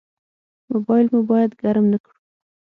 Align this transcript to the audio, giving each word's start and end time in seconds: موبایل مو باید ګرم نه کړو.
موبایل 0.71 1.05
مو 1.13 1.19
باید 1.29 1.51
ګرم 1.61 1.85
نه 1.91 1.97
کړو. 2.03 2.15